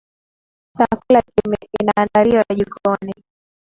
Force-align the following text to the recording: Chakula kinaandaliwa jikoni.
Chakula 0.77 1.21
kinaandaliwa 1.33 2.43
jikoni. 2.57 3.13